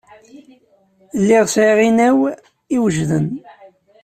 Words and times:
Lliɣ 1.21 1.45
sɛiɣ 1.53 1.79
inaw 1.89 2.17
iwejden. 2.75 3.25